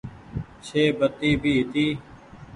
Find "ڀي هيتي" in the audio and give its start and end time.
1.41-1.87